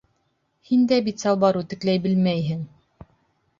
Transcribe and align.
Һин 0.69 0.87
дә 0.91 0.97
бит 1.09 1.25
салбар 1.27 1.61
үтекләй 1.61 2.03
белмәйһең! 2.09 2.67